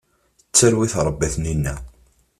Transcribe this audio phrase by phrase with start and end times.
[0.51, 1.73] D tarwa i trebba tninna.